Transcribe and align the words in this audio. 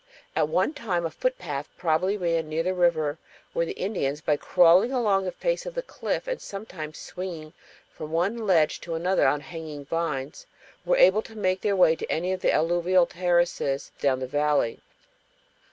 At 0.35 0.47
one 0.49 0.73
time 0.73 1.05
a 1.05 1.11
footpath 1.11 1.69
probably 1.77 2.17
ran 2.17 2.49
near 2.49 2.63
the 2.63 2.73
river, 2.73 3.19
where 3.53 3.67
the 3.67 3.73
Indians, 3.79 4.19
by 4.19 4.35
crawling 4.35 4.91
along 4.91 5.25
the 5.25 5.31
face 5.31 5.67
of 5.67 5.75
the 5.75 5.83
cliff 5.83 6.27
and 6.27 6.41
sometimes 6.41 6.97
swinging 6.97 7.53
from 7.91 8.09
one 8.11 8.47
ledge 8.47 8.81
to 8.81 8.95
another 8.95 9.27
on 9.27 9.41
hanging 9.41 9.85
vines, 9.85 10.47
were 10.87 10.97
able 10.97 11.21
to 11.21 11.37
make 11.37 11.61
their 11.61 11.75
way 11.75 11.95
to 11.95 12.11
any 12.11 12.31
of 12.33 12.39
the 12.41 12.51
alluvial 12.51 13.05
terraces 13.05 13.91
down 13.99 14.19
the 14.19 14.25
valley. 14.25 14.79